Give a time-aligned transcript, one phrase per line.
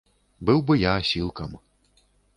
[0.49, 1.51] Быў бы я асілкам.